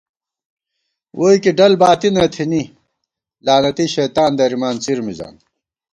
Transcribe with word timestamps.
ووئی 1.17 1.37
کی 1.43 1.51
ڈل 1.57 1.73
باتی 1.81 2.09
نہ 2.15 2.25
تھنی، 2.33 2.63
لعنتی 3.45 3.85
شیطان 3.95 4.31
درِمان 4.39 4.75
څِر 4.83 4.99
مِزان 5.05 5.35